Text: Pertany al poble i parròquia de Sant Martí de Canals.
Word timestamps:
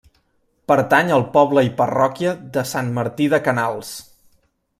Pertany 0.71 1.11
al 1.17 1.25
poble 1.35 1.63
i 1.67 1.69
parròquia 1.81 2.33
de 2.57 2.65
Sant 2.71 2.91
Martí 2.97 3.29
de 3.37 3.41
Canals. 3.51 3.93